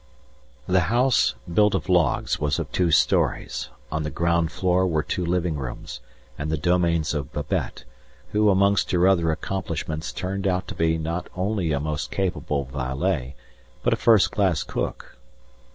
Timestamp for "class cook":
14.31-15.17